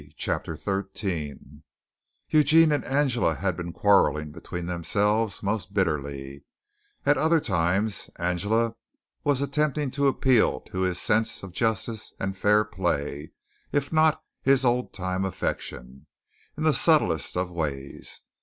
[0.17, 1.61] CHAPTER XIII
[2.31, 6.43] Eugene and Angela had been quarreling between themselves most bitterly;
[7.05, 8.73] at other times Angela
[9.23, 13.29] was attempting to appeal to his sense of justice and fair play,
[13.71, 16.07] if not his old time affection,
[16.57, 18.21] in the subtlest of ways.